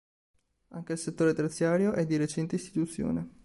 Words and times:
Anche 0.69 0.93
il 0.93 0.97
settore 0.97 1.33
terziario 1.35 1.91
è 1.91 2.07
di 2.07 2.17
recente 2.17 2.55
istituzione. 2.55 3.35